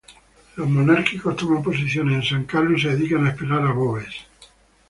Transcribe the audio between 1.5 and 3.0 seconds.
posiciones en San Carlos y se